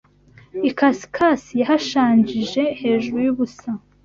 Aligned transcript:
Ikasikazi 0.69 1.51
yahashanjije 1.61 2.61
hejuru 2.81 3.17
y’ubusa 3.25 3.69